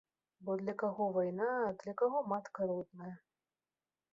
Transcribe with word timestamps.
Бо 0.45 0.53
для 0.61 0.73
каго 0.83 1.07
вайна, 1.17 1.49
а 1.67 1.75
для 1.83 1.93
каго 2.03 2.25
матка 2.33 2.59
родная. 2.73 3.15